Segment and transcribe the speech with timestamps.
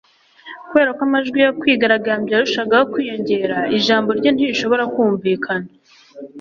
[0.67, 5.67] Kubera ko amajwi yo kwigaragambya yarushagaho kwiyongera ijambo rye ntirishobora kumvikana